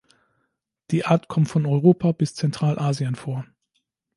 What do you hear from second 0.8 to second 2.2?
Die Art kommt von Europa